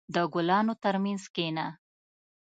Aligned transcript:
•د 0.13 0.15
ګلانو 0.33 0.73
ترمنځ 0.83 1.23
کښېنه. 1.35 1.67